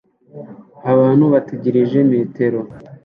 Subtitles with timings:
[0.91, 2.59] Abantu bategereje metero